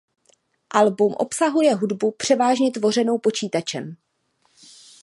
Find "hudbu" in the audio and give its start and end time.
1.75-2.11